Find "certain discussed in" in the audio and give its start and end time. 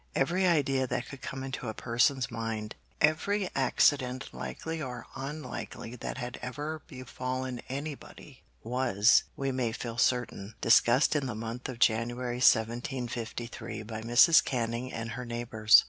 9.99-11.27